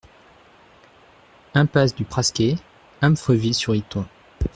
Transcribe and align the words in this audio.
Impasse 1.53 1.93
du 1.93 2.05
Prasquer, 2.05 2.57
Amfreville-sur-Iton 3.03 4.07